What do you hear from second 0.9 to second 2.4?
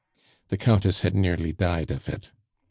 had nearly died of it.